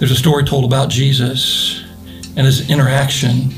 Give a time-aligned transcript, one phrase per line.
[0.00, 1.84] There's a story told about Jesus
[2.34, 3.52] and his interaction.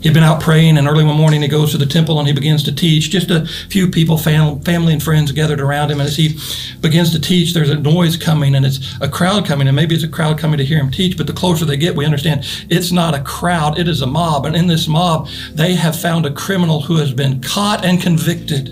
[0.00, 2.34] He'd been out praying, and early one morning he goes to the temple and he
[2.34, 3.10] begins to teach.
[3.10, 6.00] Just a few people, fam- family and friends, gathered around him.
[6.00, 6.38] And as he
[6.80, 9.68] begins to teach, there's a noise coming, and it's a crowd coming.
[9.68, 11.16] And maybe it's a crowd coming to hear him teach.
[11.16, 14.46] But the closer they get, we understand it's not a crowd; it is a mob.
[14.46, 18.68] And in this mob, they have found a criminal who has been caught and convicted.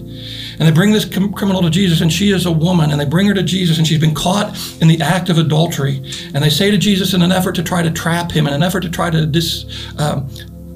[0.59, 2.91] And they bring this com- criminal to Jesus, and she is a woman.
[2.91, 5.97] And they bring her to Jesus, and she's been caught in the act of adultery.
[6.33, 8.63] And they say to Jesus, in an effort to try to trap him, in an
[8.63, 9.65] effort to try to dis,
[9.99, 10.29] um,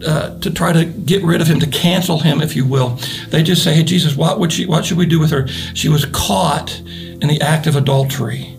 [0.07, 2.99] uh, to try to get rid of him, to cancel him, if you will.
[3.31, 4.67] They just say, "Hey, Jesus, what would she?
[4.67, 5.49] What should we do with her?
[5.75, 8.57] She was caught in the act of adultery."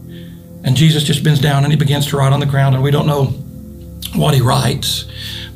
[0.63, 2.91] And Jesus just bends down and he begins to write on the ground, and we
[2.91, 3.25] don't know
[4.15, 5.05] what he writes.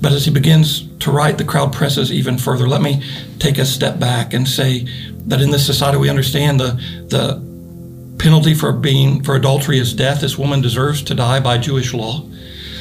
[0.02, 2.68] But as he begins to write, the crowd presses even further.
[2.68, 3.04] Let me
[3.40, 4.86] take a step back and say
[5.28, 7.42] that in this society we understand the the
[8.18, 10.22] penalty for being for adultery is death.
[10.22, 12.26] This woman deserves to die by Jewish law.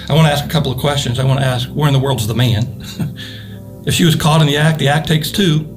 [0.08, 1.18] I want to ask a couple of questions.
[1.18, 2.64] I want to ask, where in the world's the man?
[3.86, 5.68] if she was caught in the act, the act takes two.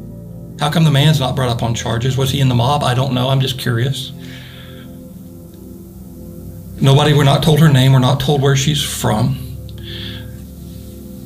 [0.60, 2.18] How come the man's not brought up on charges?
[2.18, 2.84] Was he in the mob?
[2.84, 3.30] I don't know.
[3.30, 4.12] I'm just curious.
[6.82, 9.40] Nobody, we're not told her name, we're not told where she's from.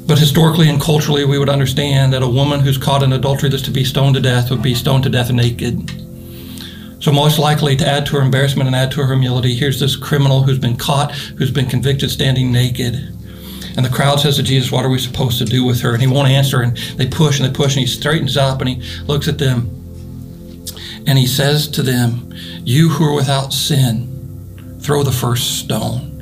[0.06, 3.64] But historically and culturally, we would understand that a woman who's caught in adultery that's
[3.64, 6.09] to be stoned to death would be stoned to death naked.
[7.00, 9.96] So, most likely to add to her embarrassment and add to her humility, here's this
[9.96, 12.96] criminal who's been caught, who's been convicted, standing naked.
[13.78, 15.94] And the crowd says to Jesus, What are we supposed to do with her?
[15.94, 16.62] And he won't answer.
[16.62, 19.76] And they push and they push, and he straightens up and he looks at them.
[21.08, 22.34] And he says to them,
[22.66, 26.20] You who are without sin, throw the first stone.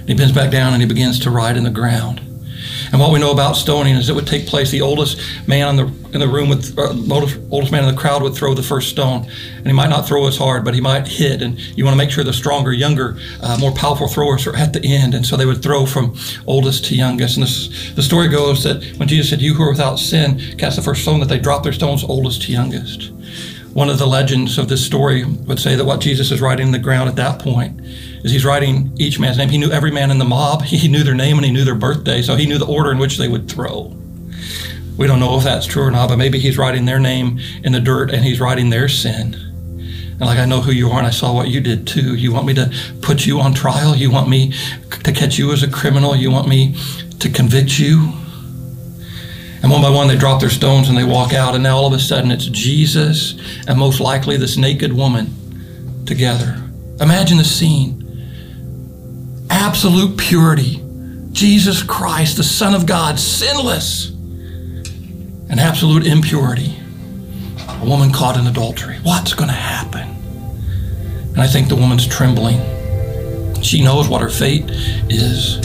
[0.00, 2.20] And he bends back down and he begins to write in the ground.
[2.92, 4.70] And what we know about stoning is it would take place.
[4.70, 8.00] The oldest man in the in the room with uh, oldest, oldest man in the
[8.00, 10.80] crowd would throw the first stone, and he might not throw as hard, but he
[10.80, 11.42] might hit.
[11.42, 14.72] And you want to make sure the stronger, younger, uh, more powerful throwers are at
[14.72, 17.36] the end, and so they would throw from oldest to youngest.
[17.36, 20.76] And this, the story goes that when Jesus said, "You who are without sin, cast
[20.76, 23.10] the first stone," that they dropped their stones oldest to youngest.
[23.72, 26.72] One of the legends of this story would say that what Jesus is writing in
[26.72, 27.78] the ground at that point
[28.24, 29.48] is he's writing each man's name.
[29.48, 30.62] He knew every man in the mob.
[30.76, 32.98] He knew their name and he knew their birthday, so he knew the order in
[32.98, 33.96] which they would throw.
[34.96, 37.72] We don't know if that's true or not, but maybe he's writing their name in
[37.72, 39.34] the dirt and he's writing their sin.
[39.34, 42.14] And like I know who you are and I saw what you did too.
[42.14, 42.72] You want me to
[43.02, 43.94] put you on trial?
[43.94, 44.54] You want me
[45.04, 46.16] to catch you as a criminal?
[46.16, 46.74] You want me
[47.18, 48.12] to convict you?
[49.62, 51.54] And one by one, they drop their stones and they walk out.
[51.54, 53.34] And now all of a sudden, it's Jesus
[53.66, 56.62] and most likely this naked woman together.
[57.00, 58.05] Imagine the scene
[59.56, 60.82] absolute purity.
[61.32, 66.76] Jesus Christ, the Son of God, sinless, and absolute impurity.
[67.68, 68.96] A woman caught in adultery.
[69.02, 70.08] What's going to happen?
[71.28, 72.60] And I think the woman's trembling.
[73.62, 74.64] She knows what her fate
[75.08, 75.56] is.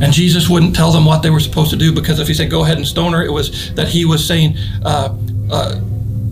[0.00, 2.50] And Jesus wouldn't tell them what they were supposed to do because if he said,
[2.50, 5.16] go ahead and stone her, it was that he was saying, uh,
[5.50, 5.80] uh,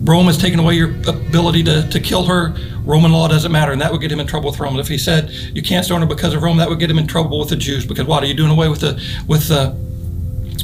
[0.03, 2.55] Rome has taken away your ability to, to kill her.
[2.85, 4.79] Roman law doesn't matter, and that would get him in trouble with Rome.
[4.79, 7.05] If he said you can't stone her because of Rome, that would get him in
[7.05, 9.75] trouble with the Jews because what are you doing away with the with the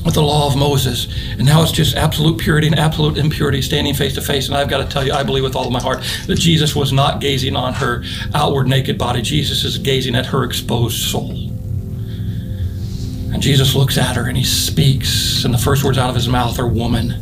[0.04, 1.08] with the law of Moses?
[1.34, 4.48] And now it's just absolute purity and absolute impurity standing face to face.
[4.48, 6.76] And I've got to tell you, I believe with all of my heart that Jesus
[6.76, 8.04] was not gazing on her
[8.34, 9.22] outward naked body.
[9.22, 11.32] Jesus is gazing at her exposed soul.
[13.32, 16.28] And Jesus looks at her and he speaks, and the first words out of his
[16.28, 17.14] mouth are woman.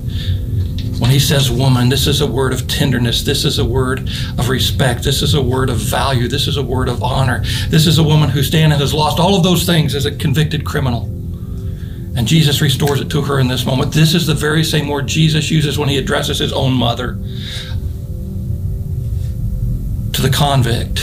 [1.00, 3.23] When he says woman, this is a word of tenderness.
[3.23, 5.03] This is a word of respect.
[5.03, 6.29] This is a word of value.
[6.29, 7.44] This is a word of honor.
[7.67, 10.16] This is a woman who stands and has lost all of those things as a
[10.16, 11.03] convicted criminal.
[12.17, 13.94] And Jesus restores it to her in this moment.
[13.94, 17.16] This is the very same word Jesus uses when he addresses his own mother.
[20.13, 20.95] To the convict,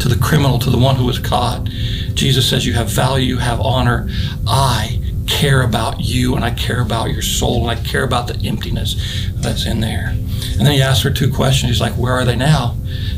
[0.00, 1.64] to the criminal, to the one who was caught.
[2.12, 4.10] Jesus says, You have value, you have honor.
[4.46, 8.38] I care about you and I care about your soul and I care about the
[8.46, 10.08] emptiness that's in there.
[10.08, 11.70] And then he asks her two questions.
[11.70, 12.76] He's like, Where are they now?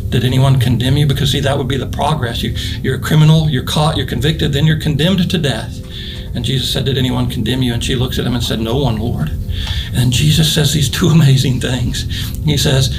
[0.09, 1.07] Did anyone condemn you?
[1.07, 2.43] Because, see, that would be the progress.
[2.43, 2.51] You,
[2.83, 5.85] you're a criminal, you're caught, you're convicted, then you're condemned to death.
[6.35, 7.75] And Jesus said, Did anyone condemn you?
[7.75, 9.31] And she looks at him and said, No one, Lord.
[9.95, 12.05] And Jesus says these two amazing things.
[12.45, 12.97] He says,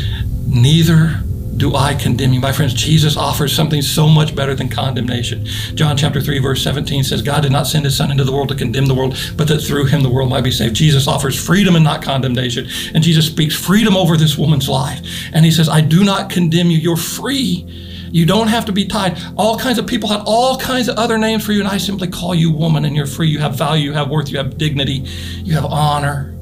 [0.47, 1.23] Neither
[1.57, 2.39] do I condemn you?
[2.39, 5.45] My friends, Jesus offers something so much better than condemnation.
[5.75, 8.49] John chapter 3, verse 17 says, God did not send his son into the world
[8.49, 10.75] to condemn the world, but that through him the world might be saved.
[10.75, 12.67] Jesus offers freedom and not condemnation.
[12.93, 15.01] And Jesus speaks freedom over this woman's life.
[15.33, 16.77] And he says, I do not condemn you.
[16.77, 17.65] You're free.
[18.11, 19.17] You don't have to be tied.
[19.37, 22.07] All kinds of people have all kinds of other names for you, and I simply
[22.07, 23.27] call you woman, and you're free.
[23.27, 25.05] You have value, you have worth, you have dignity,
[25.43, 26.33] you have honor.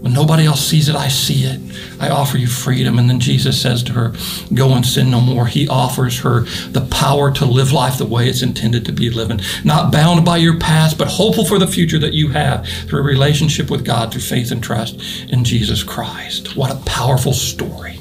[0.00, 1.60] When nobody else sees it, I see it.
[2.00, 2.98] I offer you freedom.
[2.98, 4.14] And then Jesus says to her,
[4.54, 5.46] Go and sin no more.
[5.46, 9.40] He offers her the power to live life the way it's intended to be living,
[9.62, 13.04] not bound by your past, but hopeful for the future that you have through a
[13.04, 16.56] relationship with God, through faith and trust in Jesus Christ.
[16.56, 17.99] What a powerful story.